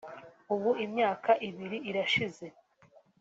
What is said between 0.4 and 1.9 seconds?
“Ubu imyaka ibiri